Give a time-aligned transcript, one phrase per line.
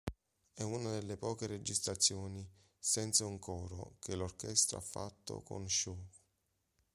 [0.55, 2.43] È una delle poche registrazioni
[2.79, 5.95] senza un coro che l'orchestra ha fatto con Shaw.